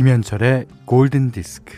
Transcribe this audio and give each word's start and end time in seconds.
김현철의 0.00 0.64
골든 0.86 1.30
디스크. 1.30 1.74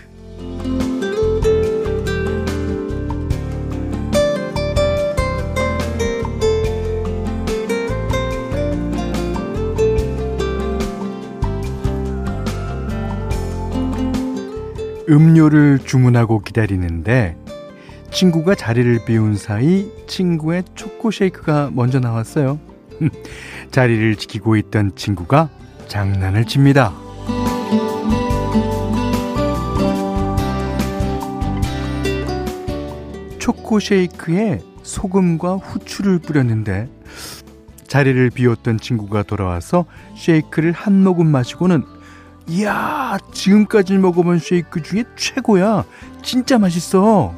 음료를 15.08 15.80
주문하고 15.80 16.42
기다리는데 16.42 17.36
친구가 18.12 18.54
자리를 18.54 19.04
비운 19.04 19.34
사이 19.34 19.90
친구의 20.06 20.62
초코 20.76 21.10
쉐이크가 21.10 21.72
먼저 21.74 21.98
나왔어요. 21.98 22.60
자리를 23.72 24.14
지키고 24.14 24.54
있던 24.54 24.94
친구가 24.94 25.48
장난을 25.88 26.44
칩니다. 26.44 27.11
초코 33.42 33.80
쉐이크에 33.80 34.60
소금과 34.84 35.56
후추를 35.56 36.20
뿌렸는데 36.20 36.88
자리를 37.88 38.30
비웠던 38.30 38.78
친구가 38.78 39.24
돌아와서 39.24 39.84
쉐이크를 40.14 40.70
한 40.70 41.02
모금 41.02 41.26
마시고는 41.26 41.82
이야 42.46 43.18
지금까지 43.32 43.98
먹어본 43.98 44.38
쉐이크 44.38 44.84
중에 44.84 45.02
최고야. 45.16 45.84
진짜 46.22 46.56
맛있어. 46.56 47.34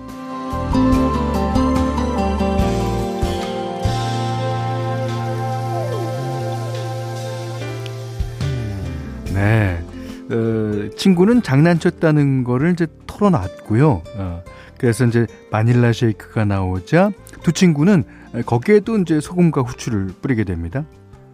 네. 9.32 9.82
어, 10.30 10.90
친구는 10.98 11.42
장난쳤다는 11.42 12.44
거를 12.44 12.72
이제 12.72 12.86
털어놨고요. 13.06 14.02
어, 14.18 14.44
그래서 14.84 15.06
이제 15.06 15.26
바닐라 15.50 15.94
쉐이크가 15.94 16.44
나오자 16.44 17.10
두 17.42 17.52
친구는 17.52 18.04
거기에도 18.44 18.98
이제 18.98 19.18
소금과 19.18 19.62
후추를 19.62 20.08
뿌리게 20.20 20.44
됩니다 20.44 20.84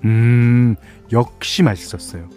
음 0.04 0.76
역시 1.10 1.64
맛있었어요 1.64 2.28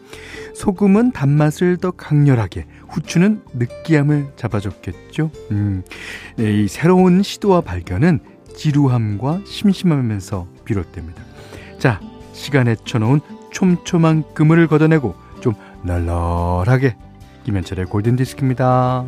소금은 0.56 1.12
단맛을 1.12 1.78
더 1.78 1.92
강렬하게, 1.92 2.68
후추는 2.88 3.42
느끼함을 3.54 4.34
잡아줬겠죠. 4.36 5.32
음, 5.52 5.84
네, 6.38 6.62
이 6.62 6.68
새로운 6.68 7.24
시도와 7.24 7.62
발견은 7.62 8.20
지루함과 8.56 9.42
심심함에서 9.46 10.48
비롯됩니다. 10.64 11.24
자, 11.80 12.00
시간에 12.34 12.76
쳐놓은 12.86 13.20
촘촘한 13.52 14.24
그물을 14.36 14.68
걷어내고 14.68 15.16
좀 15.42 15.54
널널하게 15.84 16.96
김현철의 17.46 17.88
골든 17.88 18.16
디스크입니다. 18.16 19.06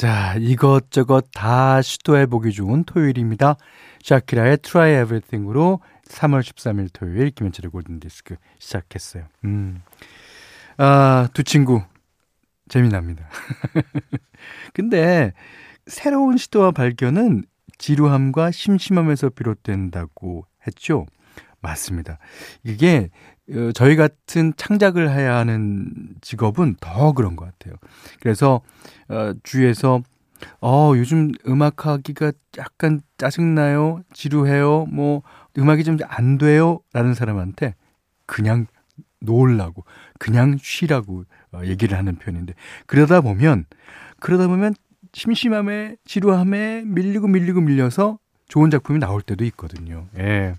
자, 0.00 0.34
이것저것 0.38 1.26
다 1.34 1.82
시도해보기 1.82 2.52
좋은 2.52 2.84
토요일입니다. 2.84 3.56
샤키라의 4.02 4.56
Try 4.62 4.92
Everything으로 5.02 5.80
3월 6.08 6.40
13일 6.40 6.88
토요일 6.90 7.28
김현철의 7.32 7.70
골든디스크 7.70 8.36
시작했어요. 8.58 9.24
음. 9.44 9.82
아, 10.78 11.28
두 11.34 11.44
친구 11.44 11.82
재미납니다. 12.70 13.28
근데 14.72 15.34
새로운 15.86 16.38
시도와 16.38 16.70
발견은 16.70 17.44
지루함과 17.76 18.52
심심함에서 18.52 19.28
비롯된다고 19.28 20.46
했죠. 20.66 21.04
맞습니다. 21.60 22.18
이게 22.64 23.10
어, 23.50 23.72
저희 23.74 23.96
같은 23.96 24.52
창작을 24.56 25.10
해야 25.10 25.36
하는 25.36 25.90
직업은 26.20 26.76
더 26.80 27.12
그런 27.12 27.36
것 27.36 27.46
같아요. 27.46 27.74
그래서 28.20 28.60
어, 29.08 29.32
주위에서 29.42 30.02
어, 30.62 30.92
요즘 30.96 31.32
음악하기가 31.46 32.32
약간 32.58 33.00
짜증나요? 33.18 34.02
지루해요? 34.14 34.86
뭐, 34.86 35.22
음악이 35.58 35.84
좀 35.84 35.98
안 36.08 36.38
돼요? 36.38 36.80
라는 36.94 37.12
사람한테 37.12 37.74
그냥 38.24 38.66
놓으려고, 39.20 39.84
그냥 40.18 40.56
쉬라고 40.58 41.24
어, 41.52 41.60
얘기를 41.64 41.98
하는 41.98 42.16
편인데, 42.16 42.54
그러다 42.86 43.20
보면, 43.20 43.66
그러다 44.18 44.48
보면 44.48 44.74
심심함에, 45.12 45.96
지루함에 46.06 46.84
밀리고 46.86 47.26
밀리고 47.28 47.60
밀려서 47.60 48.18
좋은 48.48 48.70
작품이 48.70 48.98
나올 48.98 49.20
때도 49.20 49.44
있거든요. 49.46 50.06
예. 50.18 50.54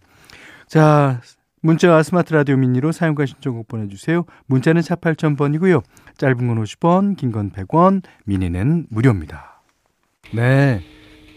자, 0.72 1.20
문자와 1.64 2.02
스마트 2.02 2.32
라디오 2.32 2.56
미니로 2.56 2.94
사용과 2.94 3.26
신청곡 3.26 3.68
보내주세요. 3.68 4.24
문자는 4.46 4.82
4 4.82 4.96
8000번이고요. 4.96 5.84
짧은 6.16 6.48
건 6.48 6.64
50원, 6.64 7.18
긴 7.18 7.34
건 7.34 7.52
100원, 7.52 8.04
미니는 8.24 8.88
무료입니다. 8.90 9.64
네. 10.34 10.82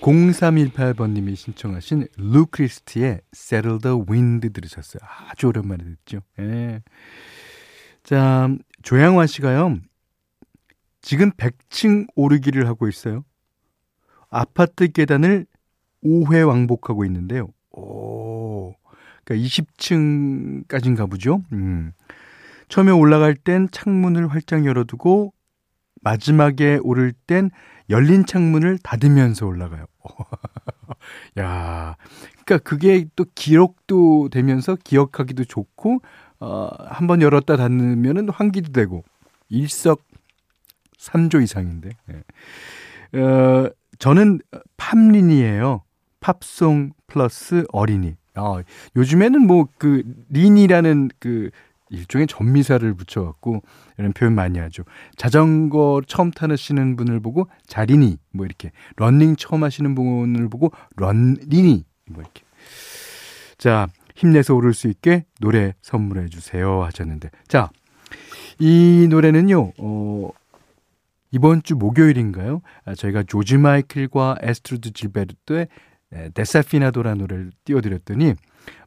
0318번님이 0.03 1.35
신청하신 1.35 2.07
루크리스트의 2.17 3.23
Settle 3.35 3.81
the 3.81 3.99
Wind 4.09 4.49
들으셨어요. 4.51 5.01
아주 5.29 5.49
오랜만에 5.49 5.83
듣죠. 5.83 6.21
예. 6.39 6.81
자, 8.05 8.49
조양화 8.83 9.27
씨가요. 9.27 9.79
지금 11.03 11.33
100층 11.33 12.07
오르기를 12.15 12.69
하고 12.69 12.87
있어요. 12.87 13.25
아파트 14.31 14.87
계단을 14.93 15.47
5회 16.05 16.47
왕복하고 16.47 17.05
있는데요. 17.07 17.49
오. 19.25 19.27
그러니까 19.27 19.47
20층까지인가 19.47 21.11
보죠. 21.11 21.43
음. 21.53 21.93
처음에 22.69 22.91
올라갈 22.93 23.35
땐 23.35 23.69
창문을 23.71 24.29
활짝 24.29 24.65
열어두고 24.65 25.33
마지막에 26.03 26.79
오를 26.83 27.13
땐 27.27 27.51
열린 27.91 28.25
창문을 28.27 28.79
닫으면서 28.83 29.47
올라가요. 29.47 29.85
야, 31.39 31.97
그러니까 32.45 32.59
그게 32.69 33.07
또 33.17 33.25
기록도 33.35 34.29
되면서 34.31 34.77
기억하기도 34.83 35.45
좋고 35.45 36.01
어, 36.41 36.69
한 36.89 37.07
번 37.07 37.23
열었다 37.23 37.57
닫으면은 37.57 38.29
환기도 38.31 38.73
되고 38.73 39.05
일석삼조 39.49 41.41
이상인데. 41.43 41.91
예. 43.15 43.19
어, 43.21 43.71
저는 43.99 44.41
팝린이에요. 44.77 45.83
팝송 46.21 46.93
플러스 47.07 47.65
어린이. 47.73 48.17
어, 48.37 48.61
요즘에는 48.97 49.47
뭐 49.47 49.69
그 49.79 50.03
린이라는 50.31 51.11
그 51.19 51.51
일종의 51.91 52.27
전미사를 52.27 52.93
붙여갖고 52.95 53.63
이런 53.99 54.13
표현 54.13 54.35
많이 54.35 54.59
하죠. 54.59 54.85
자전거 55.17 56.03
처음 56.07 56.31
타시는 56.31 56.97
분을 56.97 57.21
보고 57.21 57.49
자리니 57.67 58.19
뭐 58.33 58.47
이렇게 58.47 58.73
런닝 58.97 59.37
처음 59.37 59.63
하시는 59.63 59.95
분을 59.95 60.49
보고 60.49 60.73
런리니 60.97 61.85
뭐 62.11 62.23
이렇게 62.23 62.43
자 63.59 63.87
힘내서 64.17 64.55
오를 64.55 64.75
수 64.75 64.89
있게 64.89 65.25
노래 65.41 65.75
선물해 65.83 66.29
주세요 66.29 66.83
하셨는데 66.83 67.31
자 67.49 67.71
이 68.61 69.07
노래는요 69.11 69.73
어 69.79 70.31
이번 71.33 71.63
주 71.65 71.75
목요일인가요? 71.75 72.63
아, 72.85 72.95
저희가 72.95 73.25
조지 73.25 73.59
마이클과 73.59 74.37
아스트루드 74.41 74.93
질베르토의 74.93 75.67
Desafinado라는 76.35 77.19
노래를 77.19 77.53
띄워드렸더니 77.65 78.35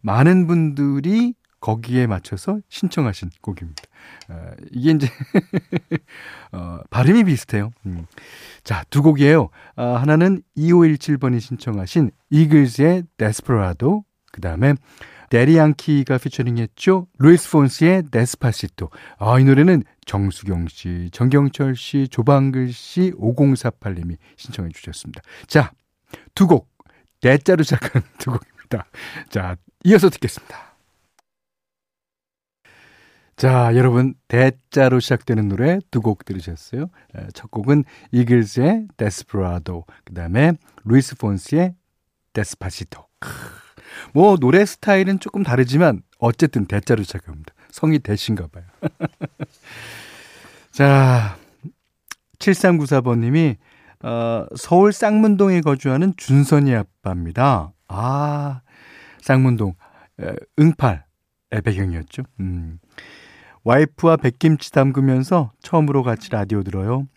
많은 0.02 0.48
분들이 0.48 1.34
거기에 1.60 2.08
맞춰서 2.08 2.60
신청하신 2.70 3.30
곡입니다. 3.42 3.84
어, 4.30 4.52
이게 4.72 4.92
이제 4.92 5.08
어, 6.52 6.80
발음이 6.90 7.24
비슷해요. 7.26 7.72
음. 7.86 8.06
자, 8.64 8.84
두 8.90 9.02
곡이에요. 9.02 9.50
어, 9.76 9.84
하나는 9.84 10.42
2517번이 10.56 11.40
신청하신 11.40 12.12
이글스의 12.30 13.04
Desperado, 13.18 14.04
그 14.32 14.42
다음에 14.42 14.76
대디 15.30 15.64
양키가 15.64 16.20
피처링했죠. 16.20 17.08
루이스 17.18 17.52
폰시의 17.52 18.04
Despacito. 18.12 18.90
아, 19.18 19.40
이 19.40 19.44
노래는 19.44 19.84
정수경 20.06 20.68
씨, 20.70 21.10
정경철 21.12 21.76
씨, 21.76 22.08
조방글 22.08 22.72
씨, 22.72 23.12
5048님이 23.18 24.18
신청해 24.38 24.70
주셨습니다. 24.74 25.22
자, 25.48 25.72
두 26.34 26.48
곡, 26.48 26.70
데자로 27.22 27.64
시작한 27.64 28.04
두 28.20 28.32
곡입니다. 28.32 28.86
자, 29.30 29.56
이어서 29.84 30.10
듣겠습니다. 30.10 30.68
자, 33.36 33.76
여러분 33.76 34.16
데자로 34.28 35.00
시작되는 35.00 35.48
노래 35.48 35.80
두 35.92 36.02
곡 36.02 36.26
들으셨어요. 36.26 36.90
첫 37.34 37.52
곡은 37.52 37.84
이글스의 38.12 38.88
Desperado, 38.98 39.86
그 40.06 40.14
다음에 40.14 40.54
루이스 40.86 41.18
폰시의 41.18 41.76
Despacito. 42.34 43.06
뭐 44.14 44.38
노래 44.38 44.66
스타일은 44.66 45.20
조금 45.20 45.44
다르지만 45.44 46.02
어쨌든 46.18 46.66
데자로 46.66 47.04
시작합니다. 47.04 47.54
성이 47.70 48.00
데씨인가 48.00 48.48
봐요. 48.48 48.64
자, 50.72 51.38
7394번 52.40 53.20
님이 53.20 53.58
어, 54.04 54.46
서울 54.56 54.94
쌍문동에 54.94 55.62
거주하는 55.62 56.14
준선이 56.18 56.76
아빠입니다. 56.76 57.72
아, 57.88 58.62
쌍문동. 59.22 59.76
응팔의 60.60 61.62
배경이었죠. 61.64 62.24
음. 62.40 62.80
와이프와 63.64 64.18
백김치 64.18 64.72
담그면서 64.72 65.52
처음으로 65.62 66.04
같이 66.04 66.30
라디오 66.32 66.64
들어요. 66.64 67.08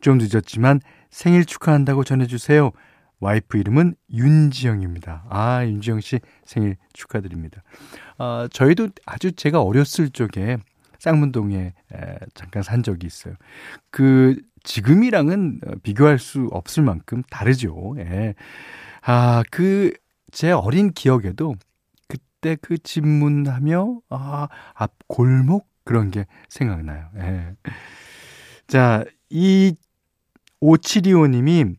좀 0.00 0.18
늦었지만 0.18 0.80
생일 1.10 1.44
축하한다고 1.44 2.04
전해주세요. 2.04 2.72
와이프 3.20 3.58
이름은 3.58 3.94
윤지영입니다. 4.12 5.26
아, 5.28 5.64
윤지영 5.64 6.00
씨 6.00 6.20
생일 6.44 6.76
축하드립니다. 6.92 7.62
아, 8.18 8.48
저희도 8.50 8.88
아주 9.06 9.32
제가 9.32 9.62
어렸을 9.62 10.10
적에 10.10 10.56
쌍문동에 10.98 11.56
에, 11.56 12.18
잠깐 12.34 12.62
산 12.62 12.82
적이 12.82 13.06
있어요. 13.06 13.34
그 13.90 14.36
지금이랑은 14.64 15.60
비교할 15.82 16.18
수 16.18 16.48
없을 16.50 16.82
만큼 16.82 17.22
다르죠. 17.30 17.94
예. 17.98 18.34
아, 19.02 19.42
그 19.50 19.92
제 20.30 20.52
어린 20.52 20.92
기억에도 20.92 21.54
그때 22.08 22.56
그 22.60 22.78
집문하며 22.78 24.00
아, 24.10 24.48
앞 24.74 24.92
골목 25.08 25.68
그런 25.84 26.10
게 26.10 26.26
생각나요. 26.48 27.08
예. 27.16 27.54
자, 28.66 29.04
이 29.28 29.74
5725님이 30.62 31.76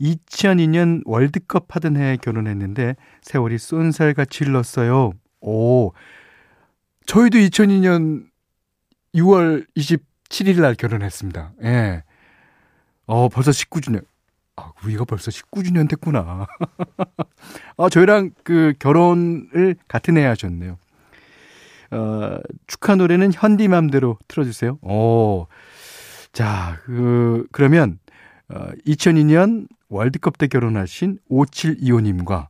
2002년 0.00 1.02
월드컵 1.04 1.66
하던 1.76 1.96
해에 1.96 2.16
결혼했는데 2.16 2.96
세월이 3.22 3.58
쏜살같이 3.58 4.44
흘렀어요. 4.44 5.12
오, 5.42 5.92
저희도 7.06 7.38
2002년 7.38 8.26
6월 9.14 9.66
27일 9.76 10.62
날 10.62 10.74
결혼했습니다. 10.74 11.52
예. 11.64 12.02
어, 13.10 13.28
벌써 13.28 13.50
19주년. 13.50 14.04
아, 14.54 14.70
우리가 14.84 15.04
벌써 15.04 15.32
19주년 15.32 15.88
됐구나. 15.88 16.46
아, 17.76 17.88
저희랑 17.90 18.30
그 18.44 18.72
결혼을 18.78 19.74
같은 19.88 20.16
해 20.16 20.24
하셨네요. 20.24 20.78
어, 21.90 22.38
축하 22.68 22.94
노래는 22.94 23.32
현디맘대로 23.32 24.16
틀어주세요. 24.28 24.78
오. 24.82 25.48
자, 26.32 26.78
그, 26.84 27.48
그러면, 27.50 27.98
어, 28.48 28.68
2002년 28.86 29.66
월드컵 29.88 30.38
때 30.38 30.46
결혼하신 30.46 31.18
5725님과 31.28 32.46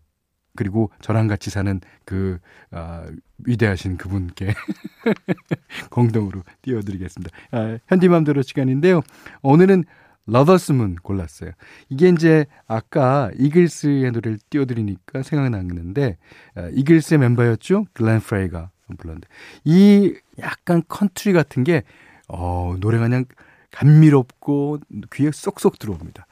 그리고 0.57 0.91
저랑 1.01 1.27
같이 1.27 1.49
사는 1.49 1.81
그, 2.05 2.39
아, 2.71 3.07
위대하신 3.47 3.97
그분께 3.97 4.53
공동으로 5.89 6.43
띄워드리겠습니다. 6.61 7.35
아, 7.53 7.79
현디맘대로 7.89 8.43
시간인데요. 8.43 9.01
오늘은 9.41 9.85
러더스문 10.27 10.97
골랐어요. 11.03 11.51
이게 11.89 12.09
이제 12.09 12.47
아까 12.67 13.31
이글스의 13.37 14.13
노래를 14.13 14.39
띄워드리니까 14.51 15.23
생각나는데 15.23 16.19
아, 16.55 16.69
이글스의 16.73 17.19
멤버였죠. 17.19 17.87
글렌 17.93 18.21
프레이가 18.21 18.71
불렀는데 18.99 19.29
이 19.65 20.15
약간 20.39 20.83
컨트리 20.89 21.33
같은 21.33 21.65
게 21.65 21.83
어, 22.29 22.77
노래가 22.79 23.05
그냥 23.05 23.25
감미롭고 23.73 24.81
귀에 25.13 25.31
쏙쏙 25.33 25.79
들어옵니다. 25.79 26.27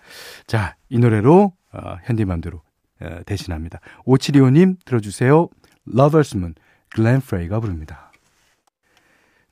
자, 0.47 0.77
이 0.89 0.99
노래로 0.99 1.53
어, 1.73 1.97
현디맘대로 2.05 2.61
어, 3.01 3.21
대신합니다. 3.27 3.81
오치리오님 4.05 4.77
들어주세요. 4.85 5.49
Lover's 5.87 6.30
Moon 6.30 6.55
글렌 6.91 7.21
프레이가 7.21 7.61
부릅니다. 7.61 8.13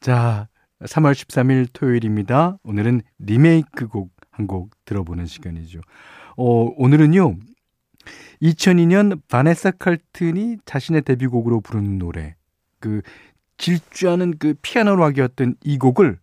자, 0.00 0.48
3월 0.80 1.12
13일 1.12 1.68
토요일입니다. 1.72 2.58
오늘은 2.62 3.02
리메이크 3.18 3.88
곡 3.88 4.15
한 4.36 4.46
곡 4.46 4.70
들어보는 4.84 5.26
시간이죠. 5.26 5.80
어, 6.36 6.44
오늘은요. 6.76 7.36
2002년 8.42 9.20
바네사 9.28 9.72
칼튼이 9.72 10.58
자신의 10.64 11.02
데뷔곡으로 11.02 11.60
부른 11.60 11.98
노래 11.98 12.36
그 12.78 13.00
질주하는 13.58 14.34
그 14.38 14.54
피아노 14.60 14.94
락이었던 14.96 15.56
이 15.64 15.78
곡을 15.78 16.18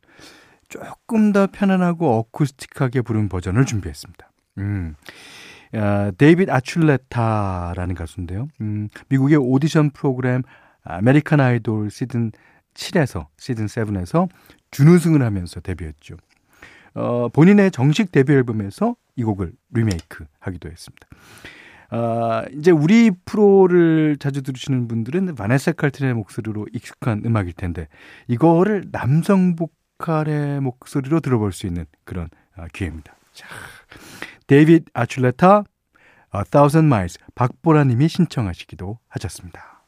조금 0.69 1.33
더 1.33 1.48
편안하고 1.48 2.18
어쿠스틱하게 2.19 3.01
부른 3.01 3.30
버전을 3.30 3.65
준비했습니다. 3.65 4.31
음. 4.60 4.95
아, 5.74 6.12
데이빗 6.18 6.50
아출레타라는 6.51 7.95
가수인데요. 7.95 8.48
음, 8.62 8.89
미국의 9.10 9.38
오디션 9.38 9.89
프로그램 9.89 10.44
아메리칸 10.83 11.39
아이돌 11.39 11.89
시즌 11.89 12.31
7에서 12.75 13.27
시즌 13.38 13.65
7에서 13.65 14.30
준우승을 14.71 15.21
하면서 15.24 15.60
데뷔했죠. 15.60 16.15
어, 16.95 17.30
본인의 17.30 17.72
정식 17.72 18.12
데뷔 18.12 18.34
앨범에서 18.34 18.95
이 19.16 19.24
곡을 19.24 19.54
리메이크 19.72 20.25
하기도 20.40 20.69
했습니다. 20.69 21.07
아, 21.90 22.44
이제 22.51 22.72
우리 22.72 23.12
프로를 23.25 24.18
자주 24.19 24.42
들으시는 24.42 24.88
분들은 24.88 25.36
바네사 25.36 25.74
칼튼의 25.74 26.16
목소리로 26.16 26.66
익숙한 26.74 27.22
음악일 27.25 27.54
텐데 27.54 27.88
이거를 28.28 28.86
남성 28.92 29.56
보컬의 29.56 30.62
목소리로 30.62 31.19
들어볼 31.19 31.51
수 31.51 31.68
있는 31.68 31.86
그런 32.04 32.30
아, 32.56 32.68
기회입니다. 32.74 33.16
자, 33.34 33.48
데이빗 34.48 34.86
아출레타 34.94 35.63
A 36.36 36.44
Thousand 36.50 36.88
Miles 36.88 37.19
박보라 37.36 37.84
님이 37.84 38.07
신청하시기도 38.07 38.98
하셨습니다. 39.07 39.84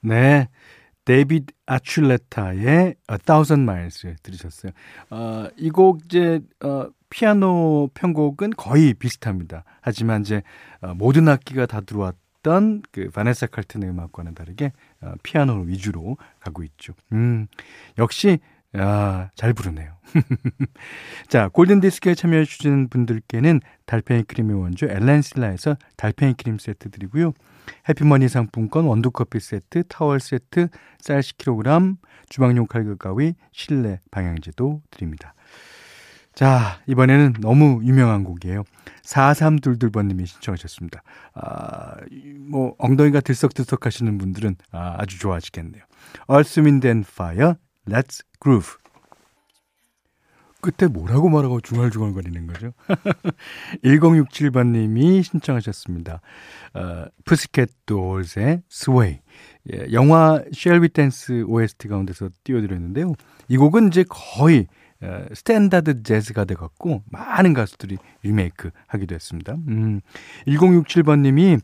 네. 0.00 0.48
데이빗 1.04 1.46
아출레타의 1.66 2.94
A 3.10 3.18
Thousand 3.24 3.62
Miles 3.62 4.14
들으셨어요. 4.22 4.72
어, 5.10 5.48
이곡 5.56 6.02
이제 6.04 6.40
어, 6.64 6.86
피아노 7.10 7.90
편곡은 7.94 8.50
거의 8.56 8.94
비슷합니다. 8.94 9.64
하지만 9.80 10.22
이제 10.22 10.42
어, 10.80 10.94
모든 10.94 11.28
악기가 11.28 11.66
다 11.66 11.80
들어왔던 11.80 12.82
그 12.90 13.10
바네사 13.10 13.48
칼튼의 13.48 13.90
음악과는 13.90 14.34
다르게 14.34 14.72
어, 15.00 15.12
피아노 15.22 15.60
위주로 15.62 16.16
가고 16.40 16.62
있죠. 16.62 16.94
음, 17.12 17.46
역시 17.98 18.38
아, 18.74 19.28
잘 19.34 19.52
부르네요. 19.52 19.92
자, 21.28 21.48
골든디스크에 21.48 22.14
참여해 22.14 22.44
주시는 22.44 22.88
분들께는 22.88 23.60
달팽이 23.86 24.22
크림의 24.22 24.58
원조 24.60 24.86
엘렌실라에서 24.86 25.76
달팽이 25.96 26.34
크림 26.34 26.58
세트 26.58 26.90
드리고요. 26.90 27.32
해피머니 27.88 28.28
상품권 28.28 28.86
원두커피 28.86 29.40
세트, 29.40 29.84
타월 29.88 30.20
세트, 30.20 30.68
쌀 31.00 31.20
10kg, 31.20 31.96
주방용 32.28 32.66
칼국 32.66 32.98
가위, 32.98 33.34
실내 33.52 34.00
방향제도 34.10 34.82
드립니다. 34.90 35.34
자, 36.34 36.80
이번에는 36.86 37.34
너무 37.40 37.80
유명한 37.84 38.24
곡이에요. 38.24 38.64
4322번님이 39.04 40.26
신청하셨습니다. 40.26 41.02
아, 41.34 41.96
뭐, 42.38 42.74
엉덩이가 42.78 43.20
들썩들썩 43.20 43.84
하시는 43.84 44.16
분들은 44.16 44.56
아, 44.70 44.96
아주 44.98 45.18
좋아하시겠네요. 45.18 45.82
Fire, 47.06 47.54
Let's 47.88 48.24
Groove. 48.40 48.82
끝에 50.62 50.88
뭐라고 50.88 51.28
말하고 51.28 51.60
중얼중얼거리는 51.60 52.46
거죠? 52.46 52.72
1067번님이 53.82 55.24
신청하셨습니다. 55.24 56.20
어, 56.74 57.04
Pussycat 57.24 57.68
Dolls의 57.84 58.62
Sway. 58.68 59.18
예, 59.72 59.92
영화 59.92 60.40
Shall 60.52 60.90
We 60.90 61.05
Dance 61.05 61.44
OST 61.48 61.88
가운데서 61.88 62.30
띄워드렸는데요. 62.44 63.12
이 63.48 63.56
곡은 63.56 63.88
이제 63.88 64.04
거의 64.08 64.68
어, 65.02 65.24
스탠다드 65.34 66.04
재즈가 66.04 66.44
돼갖고 66.44 67.02
많은 67.10 67.54
가수들이 67.54 67.98
리메이크 68.22 68.70
하기도 68.86 69.16
했습니다. 69.16 69.56
음, 69.66 70.00
1067번님이 70.46 71.60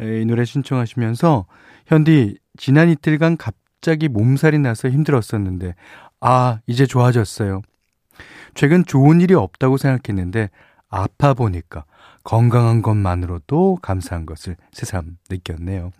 이 0.00 0.24
노래 0.26 0.44
신청하시면서 0.44 1.46
현디 1.86 2.38
지난 2.56 2.88
이틀간 2.88 3.36
갑자기 3.36 4.08
몸살이 4.08 4.58
나서 4.58 4.88
힘들었었는데 4.88 5.74
아 6.20 6.60
이제 6.66 6.86
좋아졌어요. 6.86 7.62
최근 8.54 8.84
좋은 8.84 9.20
일이 9.20 9.34
없다고 9.34 9.76
생각했는데 9.76 10.50
아파 10.88 11.34
보니까 11.34 11.84
건강한 12.24 12.82
것만으로도 12.82 13.78
감사한 13.80 14.26
것을 14.26 14.56
새삼 14.72 15.16
느꼈네요. 15.30 15.92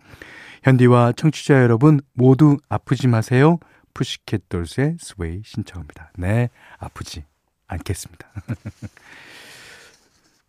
현디와 0.62 1.12
청취자 1.12 1.62
여러분 1.62 2.00
모두 2.12 2.58
아프지 2.68 3.08
마세요. 3.08 3.58
푸시켓 3.94 4.48
돌스의 4.48 4.96
스웨이 4.98 5.42
신청합니다. 5.44 6.12
네, 6.16 6.50
아프지 6.78 7.24
않겠습니다. 7.66 8.28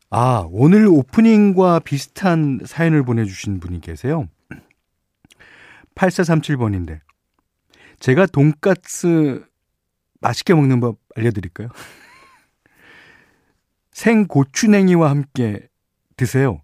아, 0.09 0.45
오늘 0.51 0.87
오프닝과 0.87 1.79
비슷한 1.79 2.59
사연을 2.65 3.03
보내주신 3.03 3.61
분이 3.61 3.79
계세요. 3.79 4.27
8437번인데, 5.95 6.99
제가 8.01 8.25
돈까스 8.25 9.45
맛있게 10.19 10.53
먹는 10.53 10.79
법 10.79 10.97
알려드릴까요? 11.15 11.69
생 13.93 14.27
고추냉이와 14.27 15.09
함께 15.09 15.67
드세요. 16.17 16.61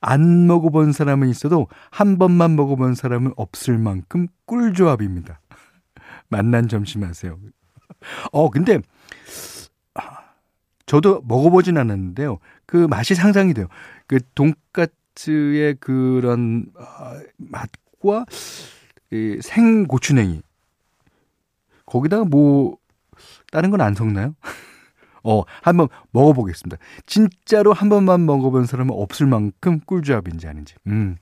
안 0.00 0.46
먹어본 0.46 0.92
사람은 0.92 1.28
있어도 1.28 1.68
한 1.90 2.18
번만 2.18 2.56
먹어본 2.56 2.94
사람은 2.94 3.32
없을 3.36 3.78
만큼 3.78 4.26
꿀조합입니다. 4.46 5.40
만난 6.28 6.68
점심 6.68 7.04
하세요. 7.04 7.38
어, 8.32 8.50
근데, 8.50 8.80
저도 10.86 11.22
먹어보진 11.24 11.78
않았는데요. 11.78 12.38
그 12.66 12.88
맛이 12.88 13.14
상상이 13.14 13.54
돼요. 13.54 13.68
그 14.08 14.18
돈까스의 14.34 15.76
그런 15.78 16.66
어, 16.76 17.20
맛과 17.36 18.24
이 19.12 19.38
생고추냉이. 19.40 20.42
거기다가 21.90 22.24
뭐, 22.24 22.76
다른 23.52 23.70
건 23.70 23.80
안 23.80 23.94
섞나요? 23.94 24.34
어, 25.22 25.42
한번 25.62 25.88
먹어보겠습니다. 26.12 26.78
진짜로 27.04 27.72
한 27.72 27.88
번만 27.88 28.24
먹어본 28.24 28.66
사람은 28.66 28.94
없을 28.94 29.26
만큼 29.26 29.80
꿀조합인지 29.80 30.46
아닌지. 30.48 30.74
음. 30.86 31.16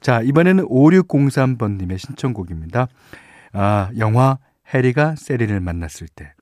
자, 0.00 0.22
이번에는 0.22 0.68
5603번님의 0.68 1.98
신청곡입니다. 1.98 2.86
아, 3.52 3.90
영화 3.98 4.38
해리가 4.72 5.16
세리를 5.16 5.58
만났을 5.58 6.06
때. 6.08 6.32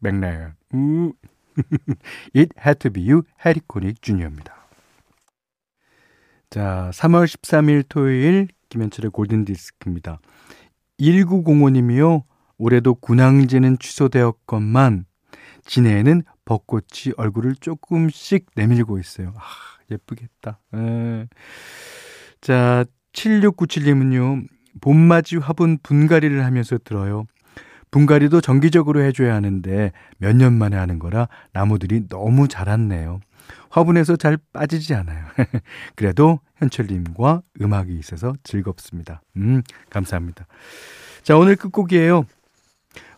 맥나요. 0.00 0.52
우. 0.74 1.12
It 2.36 2.50
had 2.58 2.78
to 2.80 2.90
be 2.90 3.08
you, 3.10 3.22
해리 3.44 3.60
코닉 3.66 4.02
주니어입니다. 4.02 4.54
자, 6.50 6.90
3월 6.92 7.24
13일 7.24 7.84
토요일 7.88 8.48
김현철의 8.68 9.10
골든디스크입니다. 9.12 10.18
1905님이요. 11.02 12.22
올해도 12.58 12.94
군항제는 12.94 13.78
취소되었건만 13.78 15.04
진해에는 15.64 16.22
벚꽃이 16.44 17.14
얼굴을 17.16 17.56
조금씩 17.56 18.46
내밀고 18.54 18.98
있어요. 18.98 19.34
아, 19.36 19.42
예쁘겠다. 19.90 20.60
에. 20.74 21.26
자, 22.40 22.84
7697님은요. 23.12 24.46
봄맞이 24.80 25.36
화분 25.36 25.78
분갈이를 25.82 26.44
하면서 26.44 26.78
들어요. 26.78 27.24
분갈이도 27.90 28.40
정기적으로 28.40 29.02
해줘야 29.02 29.34
하는데 29.34 29.92
몇 30.18 30.34
년 30.34 30.54
만에 30.54 30.76
하는 30.76 30.98
거라 30.98 31.28
나무들이 31.52 32.08
너무 32.08 32.48
자랐네요. 32.48 33.20
화분에서 33.70 34.16
잘 34.16 34.38
빠지지 34.52 34.94
않아요. 34.94 35.24
그래도 35.96 36.40
현철님과 36.56 37.42
음악이 37.60 37.96
있어서 37.98 38.34
즐겁습니다. 38.42 39.22
음, 39.36 39.62
감사합니다. 39.90 40.46
자, 41.22 41.36
오늘 41.36 41.56
끝곡이에요. 41.56 42.24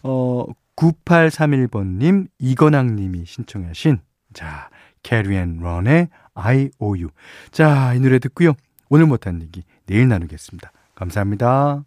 어, 0.02 0.46
9831번님, 0.76 2.28
이건학님이 2.38 3.24
신청하신, 3.26 3.98
자, 4.32 4.68
Carry 5.02 5.36
and 5.36 5.58
Ron의 5.60 6.08
I 6.34 6.70
O 6.78 6.98
U. 6.98 7.10
자, 7.50 7.94
이 7.94 8.00
노래 8.00 8.18
듣고요. 8.18 8.54
오늘 8.88 9.06
못한 9.06 9.40
얘기 9.42 9.62
내일 9.86 10.08
나누겠습니다. 10.08 10.72
감사합니다. 10.94 11.84